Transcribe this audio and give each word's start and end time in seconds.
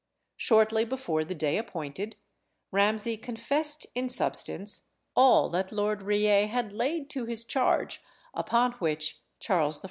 Shortly 0.35 0.83
before 0.83 1.23
the 1.23 1.35
day 1.35 1.59
appointed, 1.59 2.15
Ramsay 2.71 3.17
confessed 3.17 3.85
in 3.93 4.09
substance 4.09 4.89
all 5.15 5.47
that 5.51 5.71
Lord 5.71 6.01
Reay 6.01 6.47
had 6.47 6.73
laid 6.73 7.07
to 7.11 7.25
his 7.25 7.45
charge, 7.45 8.01
upon 8.33 8.71
which 8.79 9.21
Charles 9.39 9.77
I. 9.77 9.79